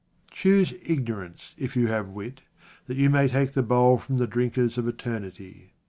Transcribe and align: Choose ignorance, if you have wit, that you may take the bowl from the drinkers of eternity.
Choose 0.31 0.73
ignorance, 0.83 1.53
if 1.59 1.75
you 1.75 1.85
have 1.85 2.07
wit, 2.07 2.41
that 2.87 2.97
you 2.97 3.07
may 3.07 3.27
take 3.27 3.51
the 3.51 3.61
bowl 3.61 3.99
from 3.99 4.17
the 4.17 4.25
drinkers 4.25 4.79
of 4.79 4.87
eternity. 4.87 5.73